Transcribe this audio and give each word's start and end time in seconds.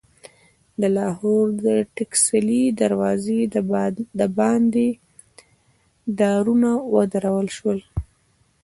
د 0.81 0.83
لاهور 0.97 1.45
د 1.65 1.67
ټکسلي 1.95 2.63
دروازې 2.81 3.39
دباندې 4.21 4.89
دارونه 6.19 6.69
ودرول 6.93 7.47
شول. 7.57 7.79